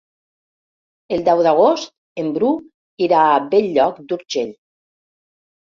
El 1.17 1.21
deu 1.27 1.41
d'agost 1.49 1.93
en 2.23 2.31
Bru 2.39 2.49
irà 3.09 3.21
a 3.35 3.39
Bell-lloc 3.53 4.01
d'Urgell. 4.09 4.55